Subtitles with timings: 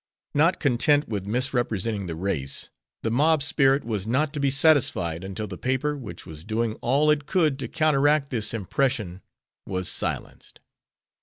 [0.33, 2.71] Not content with misrepresenting the race,
[3.03, 7.11] the mob spirit was not to be satisfied until the paper which was doing all
[7.11, 9.21] it could to counteract this impression
[9.67, 10.59] was silenced.